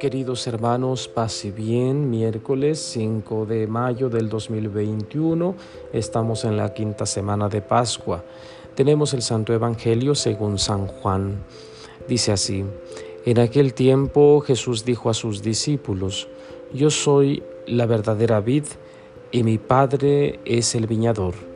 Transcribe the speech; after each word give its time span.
Queridos 0.00 0.46
hermanos, 0.46 1.08
paz 1.08 1.44
y 1.44 1.50
bien, 1.50 2.10
miércoles 2.10 2.78
5 2.78 3.46
de 3.46 3.66
mayo 3.66 4.08
del 4.08 4.28
2021, 4.28 5.54
estamos 5.92 6.44
en 6.44 6.56
la 6.56 6.74
quinta 6.74 7.06
semana 7.06 7.48
de 7.48 7.62
Pascua. 7.62 8.24
Tenemos 8.74 9.14
el 9.14 9.22
Santo 9.22 9.52
Evangelio 9.52 10.14
según 10.14 10.58
San 10.58 10.86
Juan. 10.86 11.44
Dice 12.06 12.32
así, 12.32 12.64
en 13.24 13.38
aquel 13.38 13.74
tiempo 13.74 14.40
Jesús 14.40 14.84
dijo 14.84 15.10
a 15.10 15.14
sus 15.14 15.42
discípulos, 15.42 16.28
Yo 16.74 16.90
soy 16.90 17.42
la 17.66 17.86
verdadera 17.86 18.40
vid 18.40 18.64
y 19.32 19.42
mi 19.42 19.58
Padre 19.58 20.40
es 20.44 20.74
el 20.74 20.86
viñador. 20.86 21.55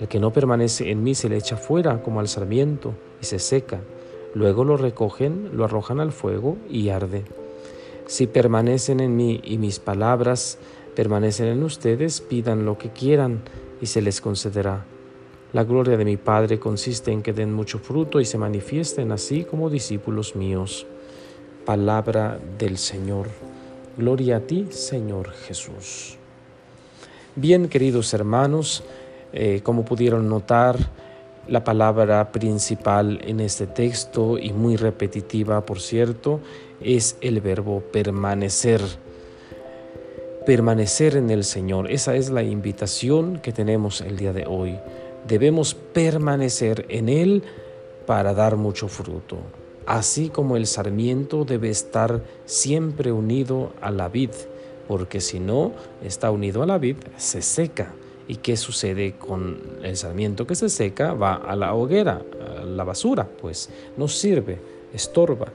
El 0.00 0.08
que 0.08 0.18
no 0.18 0.32
permanece 0.32 0.90
en 0.90 1.02
mí 1.02 1.14
se 1.14 1.28
le 1.28 1.36
echa 1.36 1.56
fuera 1.56 2.02
como 2.02 2.20
al 2.20 2.28
sarmiento 2.28 2.94
y 3.20 3.26
se 3.26 3.38
seca. 3.38 3.80
Luego 4.34 4.64
lo 4.64 4.76
recogen, 4.76 5.50
lo 5.54 5.64
arrojan 5.64 6.00
al 6.00 6.12
fuego 6.12 6.56
y 6.70 6.88
arde. 6.88 7.24
Si 8.06 8.26
permanecen 8.26 9.00
en 9.00 9.14
mí 9.14 9.40
y 9.44 9.58
mis 9.58 9.78
palabras 9.78 10.58
permanecen 10.96 11.46
en 11.46 11.62
ustedes, 11.62 12.20
pidan 12.20 12.64
lo 12.64 12.78
que 12.78 12.90
quieran 12.90 13.42
y 13.80 13.86
se 13.86 14.02
les 14.02 14.20
concederá. 14.20 14.84
La 15.52 15.64
gloria 15.64 15.96
de 15.96 16.04
mi 16.04 16.16
Padre 16.16 16.58
consiste 16.58 17.12
en 17.12 17.22
que 17.22 17.32
den 17.32 17.52
mucho 17.52 17.78
fruto 17.78 18.20
y 18.20 18.24
se 18.24 18.38
manifiesten 18.38 19.12
así 19.12 19.44
como 19.44 19.68
discípulos 19.68 20.34
míos. 20.34 20.86
Palabra 21.66 22.38
del 22.58 22.78
Señor. 22.78 23.26
Gloria 23.96 24.36
a 24.36 24.40
ti, 24.40 24.68
Señor 24.70 25.30
Jesús. 25.30 26.16
Bien, 27.36 27.68
queridos 27.68 28.14
hermanos, 28.14 28.82
eh, 29.32 29.60
como 29.62 29.84
pudieron 29.84 30.28
notar, 30.28 30.76
la 31.48 31.64
palabra 31.64 32.30
principal 32.32 33.20
en 33.24 33.40
este 33.40 33.66
texto 33.66 34.38
y 34.38 34.52
muy 34.52 34.76
repetitiva, 34.76 35.66
por 35.66 35.80
cierto, 35.80 36.40
es 36.80 37.16
el 37.20 37.40
verbo 37.40 37.80
permanecer. 37.80 38.80
Permanecer 40.46 41.16
en 41.16 41.30
el 41.30 41.44
Señor. 41.44 41.90
Esa 41.90 42.14
es 42.14 42.30
la 42.30 42.42
invitación 42.42 43.40
que 43.40 43.52
tenemos 43.52 44.00
el 44.00 44.16
día 44.16 44.32
de 44.32 44.46
hoy. 44.46 44.78
Debemos 45.26 45.74
permanecer 45.74 46.86
en 46.88 47.08
Él 47.08 47.42
para 48.06 48.32
dar 48.32 48.56
mucho 48.56 48.88
fruto. 48.88 49.38
Así 49.86 50.28
como 50.28 50.56
el 50.56 50.66
sarmiento 50.66 51.44
debe 51.44 51.68
estar 51.68 52.22
siempre 52.44 53.12
unido 53.12 53.72
a 53.80 53.90
la 53.90 54.08
vid, 54.08 54.30
porque 54.86 55.20
si 55.20 55.40
no 55.40 55.72
está 56.02 56.30
unido 56.30 56.62
a 56.62 56.66
la 56.66 56.78
vid, 56.78 56.96
se 57.16 57.42
seca. 57.42 57.92
¿Y 58.30 58.36
qué 58.36 58.56
sucede 58.56 59.16
con 59.18 59.58
el 59.82 59.96
sarmiento 59.96 60.46
que 60.46 60.54
se 60.54 60.68
seca? 60.68 61.14
Va 61.14 61.34
a 61.34 61.56
la 61.56 61.74
hoguera, 61.74 62.22
a 62.60 62.64
la 62.64 62.84
basura, 62.84 63.26
pues 63.26 63.70
no 63.96 64.06
sirve, 64.06 64.60
estorba. 64.92 65.48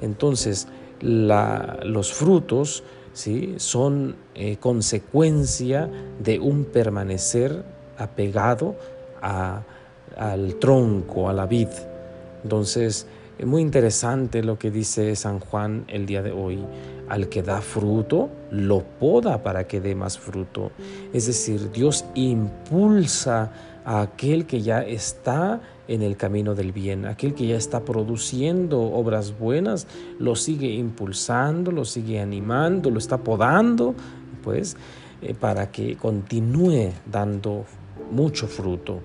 Entonces, 0.00 0.68
los 1.00 2.12
frutos 2.12 2.84
¿sí? 3.14 3.54
son 3.56 4.14
eh, 4.36 4.58
consecuencia 4.60 5.90
de 6.20 6.38
un 6.38 6.66
permanecer 6.66 7.64
apegado 7.98 8.76
al 9.20 10.54
tronco, 10.60 11.28
a 11.28 11.32
la 11.32 11.46
vid. 11.46 11.70
Entonces, 12.44 13.08
es 13.40 13.46
muy 13.46 13.62
interesante 13.62 14.42
lo 14.42 14.58
que 14.58 14.70
dice 14.70 15.16
San 15.16 15.40
Juan 15.40 15.84
el 15.88 16.04
día 16.04 16.20
de 16.20 16.30
hoy. 16.30 16.58
Al 17.08 17.30
que 17.30 17.42
da 17.42 17.62
fruto, 17.62 18.28
lo 18.50 18.82
poda 18.82 19.42
para 19.42 19.66
que 19.66 19.80
dé 19.80 19.94
más 19.94 20.18
fruto. 20.18 20.72
Es 21.14 21.26
decir, 21.26 21.72
Dios 21.72 22.04
impulsa 22.14 23.50
a 23.86 24.02
aquel 24.02 24.44
que 24.44 24.60
ya 24.60 24.82
está 24.82 25.62
en 25.88 26.02
el 26.02 26.18
camino 26.18 26.54
del 26.54 26.72
bien, 26.72 27.06
aquel 27.06 27.32
que 27.32 27.46
ya 27.46 27.56
está 27.56 27.82
produciendo 27.82 28.78
obras 28.78 29.38
buenas, 29.38 29.86
lo 30.18 30.36
sigue 30.36 30.74
impulsando, 30.74 31.72
lo 31.72 31.86
sigue 31.86 32.20
animando, 32.20 32.90
lo 32.90 32.98
está 32.98 33.16
podando, 33.16 33.94
pues, 34.44 34.76
eh, 35.22 35.32
para 35.32 35.70
que 35.70 35.96
continúe 35.96 36.92
dando 37.10 37.64
mucho 38.12 38.46
fruto. 38.46 39.00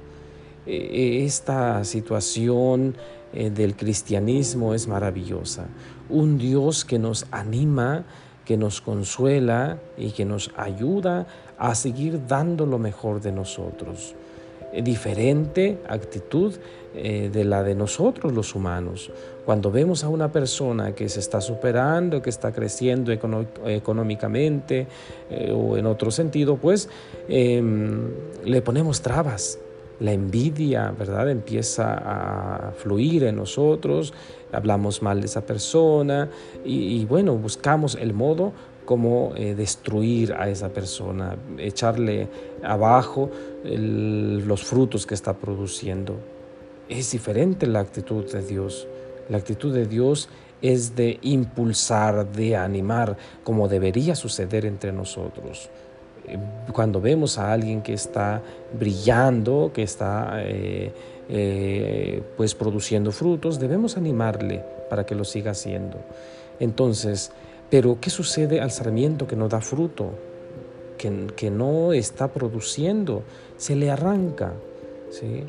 E, 0.66 0.76
e, 0.76 1.26
esta 1.26 1.86
situación 1.86 2.96
eh, 3.36 3.50
del 3.50 3.76
cristianismo 3.76 4.74
es 4.74 4.88
maravillosa. 4.88 5.66
Un 6.10 6.38
Dios 6.38 6.86
que 6.86 6.98
nos 6.98 7.26
anima, 7.32 8.06
que 8.46 8.56
nos 8.56 8.80
consuela 8.80 9.78
y 9.98 10.12
que 10.12 10.24
nos 10.24 10.52
ayuda 10.56 11.28
a 11.58 11.76
seguir 11.76 12.28
dando 12.28 12.66
lo 12.66 12.80
mejor 12.80 13.20
de 13.20 13.34
nosotros. 13.34 14.16
Eh, 14.72 14.82
diferente 14.82 15.80
actitud 15.90 16.54
eh, 16.94 17.30
de 17.32 17.44
la 17.44 17.62
de 17.62 17.76
nosotros 17.76 18.32
los 18.32 18.56
humanos. 18.56 19.12
Cuando 19.44 19.70
vemos 19.70 20.06
a 20.06 20.08
una 20.08 20.32
persona 20.32 20.94
que 20.94 21.10
se 21.10 21.20
está 21.20 21.42
superando, 21.42 22.22
que 22.22 22.30
está 22.30 22.54
creciendo 22.54 23.12
económicamente 23.12 24.88
o 25.54 25.78
en 25.78 25.86
otro 25.86 26.10
sentido, 26.10 26.56
pues 26.56 26.90
em, 27.28 28.10
le 28.44 28.62
ponemos 28.62 29.02
trabas 29.02 29.60
la 30.00 30.12
envidia, 30.12 30.94
¿verdad? 30.98 31.30
Empieza 31.30 31.94
a 31.94 32.72
fluir 32.72 33.24
en 33.24 33.38
nosotros, 33.38 34.14
hablamos 34.52 35.02
mal 35.02 35.20
de 35.22 35.28
esa 35.28 35.42
persona 35.42 36.30
y, 36.64 37.04
bueno, 37.06 37.36
buscamos 37.36 37.96
el 37.96 38.14
modo 38.14 38.54
como 38.86 39.34
eh, 39.36 39.56
destruir 39.56 40.34
a 40.34 40.50
esa 40.50 40.70
persona, 40.70 41.36
echarle 41.58 42.28
abajo 42.64 43.32
los 43.64 44.64
frutos 44.64 45.06
que 45.06 45.16
está 45.16 45.34
produciendo. 45.34 46.18
Es 46.88 47.12
diferente 47.12 47.66
la 47.66 47.80
actitud 47.80 48.32
de 48.32 48.44
Dios. 48.44 48.88
La 49.28 49.38
actitud 49.38 49.74
de 49.74 49.88
Dios 49.88 50.30
es 50.62 50.96
de 50.96 51.18
impulsar, 51.24 52.32
de 52.32 52.56
animar, 52.56 53.18
como 53.44 53.68
debería 53.68 54.16
suceder 54.16 54.66
entre 54.66 54.92
nosotros 54.92 55.70
cuando 56.72 57.02
vemos 57.02 57.38
a 57.38 57.52
alguien 57.52 57.82
que 57.82 57.94
está 57.94 58.42
brillando, 58.78 59.72
que 59.74 59.84
está 59.84 60.42
eh, 60.44 60.92
eh, 61.30 62.22
pues 62.38 62.56
produciendo 62.56 63.12
frutos, 63.12 63.60
debemos 63.60 63.98
animarle 63.98 64.64
para 64.90 65.06
que 65.06 65.16
lo 65.16 65.24
siga 65.24 65.52
haciendo. 65.52 65.98
Entonces, 66.60 67.32
pero 67.70 67.98
¿qué 68.00 68.10
sucede 68.10 68.62
al 68.62 68.72
sarmiento 68.72 69.28
que 69.28 69.36
no 69.36 69.48
da 69.48 69.62
fruto? 69.62 70.12
Que, 70.98 71.28
que 71.36 71.52
no 71.52 71.94
está 71.94 72.28
produciendo, 72.28 73.24
se 73.58 73.76
le 73.76 73.92
arranca. 73.92 74.54
¿sí? 75.12 75.44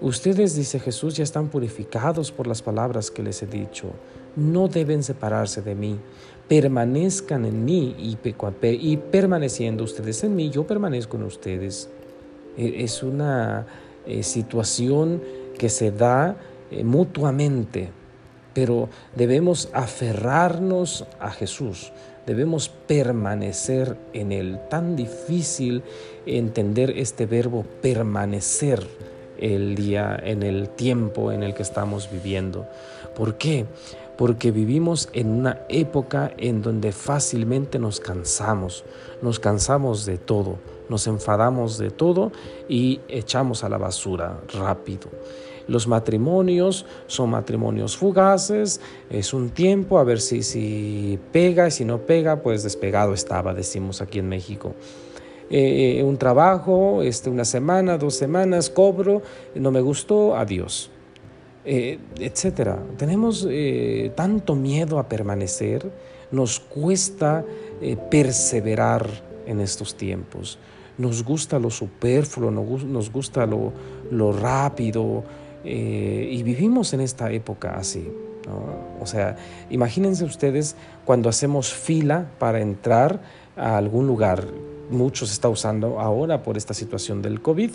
Ustedes, 0.00 0.56
dice 0.56 0.80
Jesús, 0.80 1.16
ya 1.16 1.24
están 1.24 1.48
purificados 1.48 2.32
por 2.32 2.46
las 2.46 2.62
palabras 2.62 3.10
que 3.10 3.22
les 3.22 3.42
he 3.42 3.46
dicho. 3.46 3.90
No 4.34 4.66
deben 4.66 5.02
separarse 5.02 5.60
de 5.60 5.74
mí. 5.74 5.98
Permanezcan 6.48 7.44
en 7.44 7.64
mí 7.64 7.94
y, 7.98 8.96
permaneciendo 8.96 9.84
ustedes 9.84 10.24
en 10.24 10.34
mí, 10.34 10.48
yo 10.48 10.66
permanezco 10.66 11.18
en 11.18 11.24
ustedes. 11.24 11.90
E, 12.56 12.82
es 12.82 13.02
una 13.02 13.66
eh, 14.06 14.22
situación 14.22 15.22
que 15.58 15.68
se 15.68 15.92
da 15.92 16.36
eh, 16.70 16.82
mutuamente, 16.82 17.90
pero 18.54 18.88
debemos 19.14 19.68
aferrarnos 19.74 21.04
a 21.20 21.30
Jesús, 21.30 21.92
debemos 22.26 22.70
permanecer 22.70 23.98
en 24.14 24.32
Él. 24.32 24.58
Tan 24.70 24.96
difícil 24.96 25.82
entender 26.24 26.90
este 26.96 27.26
verbo 27.26 27.64
permanecer 27.82 28.86
el 29.40 29.74
día, 29.74 30.18
en 30.22 30.42
el 30.42 30.68
tiempo 30.68 31.32
en 31.32 31.42
el 31.42 31.54
que 31.54 31.62
estamos 31.62 32.10
viviendo. 32.10 32.66
¿Por 33.14 33.36
qué? 33.36 33.66
Porque 34.16 34.50
vivimos 34.50 35.08
en 35.12 35.28
una 35.30 35.62
época 35.68 36.32
en 36.36 36.62
donde 36.62 36.92
fácilmente 36.92 37.78
nos 37.78 38.00
cansamos, 38.00 38.84
nos 39.22 39.40
cansamos 39.40 40.04
de 40.04 40.18
todo, 40.18 40.58
nos 40.88 41.06
enfadamos 41.06 41.78
de 41.78 41.90
todo 41.90 42.30
y 42.68 43.00
echamos 43.08 43.64
a 43.64 43.68
la 43.68 43.78
basura 43.78 44.40
rápido. 44.52 45.08
Los 45.68 45.86
matrimonios 45.86 46.84
son 47.06 47.30
matrimonios 47.30 47.96
fugaces, 47.96 48.80
es 49.08 49.32
un 49.32 49.50
tiempo 49.50 49.98
a 49.98 50.04
ver 50.04 50.20
si, 50.20 50.42
si 50.42 51.18
pega 51.32 51.68
y 51.68 51.70
si 51.70 51.84
no 51.84 51.98
pega, 51.98 52.42
pues 52.42 52.64
despegado 52.64 53.14
estaba, 53.14 53.54
decimos 53.54 54.00
aquí 54.02 54.18
en 54.18 54.28
México. 54.28 54.74
Eh, 55.50 56.02
un 56.04 56.16
trabajo, 56.16 57.02
este, 57.02 57.28
una 57.28 57.44
semana, 57.44 57.98
dos 57.98 58.14
semanas, 58.14 58.70
cobro, 58.70 59.22
no 59.54 59.72
me 59.72 59.80
gustó, 59.80 60.36
adiós. 60.36 60.90
eh, 61.64 61.98
etcétera. 62.18 62.78
Tenemos 62.96 63.46
eh, 63.48 64.12
tanto 64.14 64.54
miedo 64.54 64.98
a 64.98 65.08
permanecer, 65.08 65.90
nos 66.30 66.60
cuesta 66.60 67.44
eh, 67.80 67.96
perseverar 68.10 69.06
en 69.46 69.60
estos 69.60 69.94
tiempos. 69.96 70.58
Nos 70.96 71.24
gusta 71.24 71.58
lo 71.58 71.70
superfluo, 71.70 72.50
nos 72.50 73.10
gusta 73.10 73.46
lo, 73.46 73.72
lo 74.10 74.32
rápido 74.32 75.24
y 75.64 76.42
vivimos 76.42 76.92
en 76.92 77.00
esta 77.00 77.30
época 77.32 77.74
así. 77.76 78.06
O 79.00 79.06
sea, 79.06 79.36
imagínense 79.70 80.24
ustedes 80.24 80.76
cuando 81.06 81.30
hacemos 81.30 81.72
fila 81.72 82.30
para 82.38 82.60
entrar 82.60 83.20
a 83.56 83.78
algún 83.78 84.06
lugar. 84.06 84.44
Muchos 84.90 85.32
está 85.32 85.48
usando 85.48 86.00
ahora 86.00 86.42
por 86.42 86.56
esta 86.56 86.74
situación 86.74 87.22
del 87.22 87.40
COVID, 87.40 87.70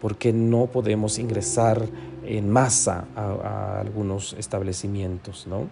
porque 0.00 0.32
no 0.32 0.66
podemos 0.66 1.18
ingresar 1.18 1.84
en 2.24 2.48
masa 2.50 3.06
a, 3.16 3.80
algunos 3.80 4.34
establecimientos. 4.34 5.46
¿no? 5.46 5.68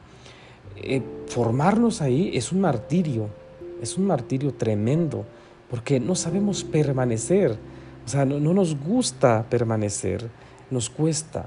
Eh, 0.77 1.03
formarnos 1.27 2.03
ahí 2.03 2.31
es 2.35 2.53
un 2.53 2.61
martirio, 2.61 3.29
es 3.81 3.97
un 3.97 4.07
martirio 4.07 4.55
tremendo, 4.55 5.25
porque 5.71 6.01
no 6.01 6.15
sabemos 6.15 6.65
permanecer, 6.65 7.57
o 8.05 8.09
sea, 8.09 8.25
no, 8.25 8.41
no 8.41 8.55
nos 8.55 8.79
gusta 8.79 9.45
permanecer, 9.49 10.29
nos 10.71 10.89
cuesta. 10.89 11.47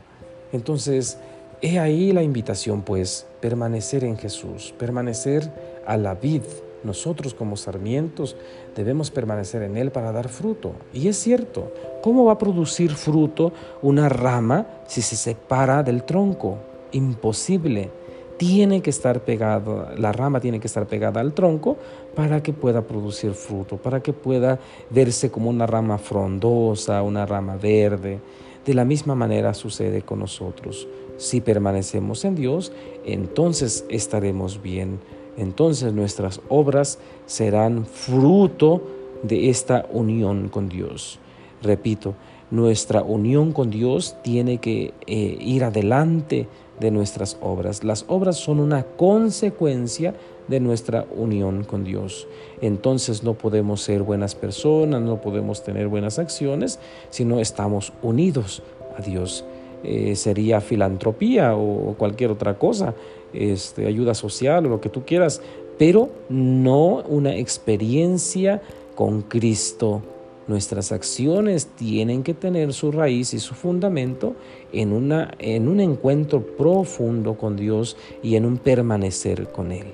Entonces, 0.53 1.17
He 1.63 1.77
ahí 1.77 2.11
la 2.11 2.23
invitación, 2.23 2.81
pues, 2.81 3.27
permanecer 3.39 4.03
en 4.03 4.17
Jesús, 4.17 4.73
permanecer 4.79 5.53
a 5.85 5.95
la 5.95 6.15
vid. 6.15 6.41
Nosotros 6.83 7.33
como 7.33 7.57
sarmientos 7.57 8.35
debemos 8.75 9.11
permanecer 9.11 9.61
en 9.63 9.77
Él 9.77 9.91
para 9.91 10.11
dar 10.11 10.29
fruto. 10.29 10.73
Y 10.93 11.07
es 11.07 11.17
cierto, 11.17 11.71
¿cómo 12.01 12.25
va 12.25 12.33
a 12.33 12.37
producir 12.37 12.91
fruto 12.91 13.51
una 13.81 14.09
rama 14.09 14.65
si 14.87 15.01
se 15.01 15.15
separa 15.15 15.83
del 15.83 16.03
tronco? 16.03 16.57
Imposible. 16.91 17.89
Tiene 18.37 18.81
que 18.81 18.89
estar 18.89 19.21
pegado, 19.21 19.89
la 19.97 20.11
rama 20.11 20.39
tiene 20.39 20.59
que 20.59 20.65
estar 20.65 20.87
pegada 20.87 21.21
al 21.21 21.33
tronco 21.33 21.77
para 22.15 22.41
que 22.41 22.53
pueda 22.53 22.81
producir 22.81 23.33
fruto, 23.33 23.77
para 23.77 24.01
que 24.01 24.13
pueda 24.13 24.59
verse 24.89 25.29
como 25.29 25.51
una 25.51 25.67
rama 25.67 25.99
frondosa, 25.99 27.03
una 27.03 27.27
rama 27.27 27.57
verde. 27.57 28.19
De 28.65 28.73
la 28.73 28.83
misma 28.83 29.13
manera 29.13 29.53
sucede 29.53 30.01
con 30.01 30.19
nosotros. 30.19 30.87
Si 31.17 31.39
permanecemos 31.39 32.25
en 32.25 32.33
Dios, 32.33 32.71
entonces 33.05 33.85
estaremos 33.89 34.61
bien. 34.63 34.99
Entonces 35.37 35.93
nuestras 35.93 36.41
obras 36.49 36.99
serán 37.25 37.85
fruto 37.85 38.81
de 39.23 39.49
esta 39.49 39.85
unión 39.91 40.49
con 40.49 40.69
Dios. 40.69 41.19
Repito, 41.61 42.15
nuestra 42.49 43.01
unión 43.01 43.53
con 43.53 43.69
Dios 43.69 44.17
tiene 44.23 44.57
que 44.57 44.93
eh, 45.07 45.37
ir 45.39 45.63
adelante 45.63 46.47
de 46.79 46.91
nuestras 46.91 47.37
obras. 47.41 47.83
Las 47.83 48.03
obras 48.07 48.37
son 48.37 48.59
una 48.59 48.83
consecuencia 48.83 50.15
de 50.47 50.59
nuestra 50.59 51.05
unión 51.15 51.63
con 51.63 51.83
Dios. 51.83 52.27
Entonces 52.59 53.23
no 53.23 53.35
podemos 53.35 53.81
ser 53.81 54.03
buenas 54.03 54.35
personas, 54.35 55.01
no 55.01 55.21
podemos 55.21 55.63
tener 55.63 55.87
buenas 55.87 56.19
acciones 56.19 56.79
si 57.09 57.23
no 57.23 57.39
estamos 57.39 57.93
unidos 58.01 58.63
a 58.97 59.01
Dios. 59.01 59.45
Eh, 59.83 60.15
sería 60.15 60.61
filantropía 60.61 61.55
o 61.55 61.95
cualquier 61.97 62.31
otra 62.31 62.57
cosa, 62.57 62.93
este, 63.33 63.87
ayuda 63.87 64.13
social 64.13 64.65
o 64.65 64.69
lo 64.69 64.81
que 64.81 64.89
tú 64.89 65.03
quieras, 65.05 65.41
pero 65.77 66.09
no 66.29 66.97
una 67.07 67.35
experiencia 67.35 68.61
con 68.95 69.21
Cristo. 69.21 70.01
Nuestras 70.47 70.91
acciones 70.91 71.67
tienen 71.67 72.23
que 72.23 72.33
tener 72.33 72.73
su 72.73 72.91
raíz 72.91 73.33
y 73.33 73.39
su 73.39 73.53
fundamento 73.53 74.35
en, 74.73 74.91
una, 74.91 75.31
en 75.39 75.67
un 75.67 75.79
encuentro 75.79 76.41
profundo 76.41 77.35
con 77.35 77.55
Dios 77.55 77.95
y 78.21 78.35
en 78.35 78.45
un 78.45 78.57
permanecer 78.57 79.47
con 79.51 79.71
Él. 79.71 79.93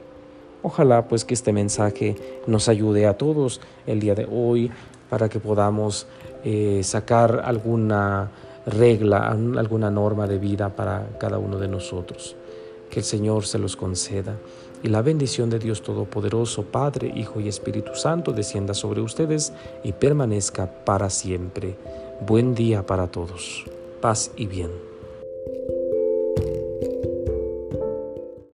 Ojalá 0.64 1.08
pues 1.08 1.24
que 1.24 1.34
este 1.34 1.54
mensaje 1.54 2.16
nos 2.48 2.68
ayude 2.68 3.06
a 3.06 3.18
todos 3.18 3.62
el 3.86 4.00
día 4.00 4.16
de 4.16 4.28
hoy 4.30 4.72
para 5.10 5.30
que 5.30 5.40
podamos 5.40 6.08
eh, 6.44 6.82
sacar 6.84 7.42
alguna 7.46 8.32
regla, 8.66 9.30
alguna 9.30 9.90
norma 9.90 10.28
de 10.28 10.38
vida 10.38 10.76
para 10.76 11.08
cada 11.20 11.38
uno 11.38 11.58
de 11.58 11.68
nosotros. 11.68 12.36
Que 12.90 13.00
el 13.00 13.06
Señor 13.06 13.46
se 13.46 13.60
los 13.60 13.76
conceda 13.76 14.38
y 14.84 14.90
la 14.90 15.02
bendición 15.02 15.50
de 15.50 15.60
Dios 15.60 15.82
Todopoderoso, 15.82 16.64
Padre, 16.64 17.12
Hijo 17.16 17.40
y 17.40 17.48
Espíritu 17.48 17.96
Santo 17.96 18.32
descienda 18.32 18.74
sobre 18.74 19.02
ustedes 19.02 19.54
y 19.84 19.94
permanezca 19.94 20.86
para 20.86 21.10
siempre. 21.10 21.76
Buen 22.26 22.56
día 22.56 22.86
para 22.86 23.08
todos. 23.08 23.66
Paz 24.02 24.32
y 24.36 24.46
bien. 24.46 24.87